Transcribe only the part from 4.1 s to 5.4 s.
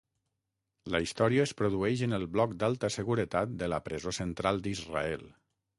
central d'Israel.